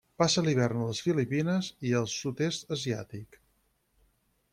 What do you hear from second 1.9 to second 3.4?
el Sud-est asiàtic.